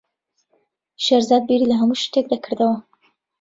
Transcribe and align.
شێرزاد 1.03 1.43
بیری 1.49 1.69
لە 1.71 1.75
هەموو 1.81 2.01
شتێک 2.03 2.25
دەکردەوە. 2.33 2.77